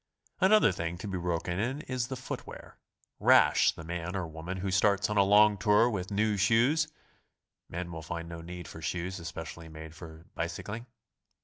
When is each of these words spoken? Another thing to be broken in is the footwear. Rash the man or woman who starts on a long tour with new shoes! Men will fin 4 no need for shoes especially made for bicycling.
Another 0.39 0.71
thing 0.71 0.97
to 0.97 1.07
be 1.07 1.19
broken 1.19 1.59
in 1.59 1.81
is 1.81 2.07
the 2.07 2.15
footwear. 2.15 2.79
Rash 3.19 3.71
the 3.71 3.83
man 3.83 4.15
or 4.15 4.25
woman 4.25 4.57
who 4.57 4.71
starts 4.71 5.11
on 5.11 5.17
a 5.17 5.21
long 5.23 5.59
tour 5.59 5.91
with 5.91 6.09
new 6.09 6.37
shoes! 6.37 6.87
Men 7.69 7.91
will 7.91 8.01
fin 8.01 8.07
4 8.23 8.23
no 8.23 8.41
need 8.41 8.67
for 8.67 8.81
shoes 8.81 9.19
especially 9.19 9.69
made 9.69 9.93
for 9.93 10.25
bicycling. 10.33 10.87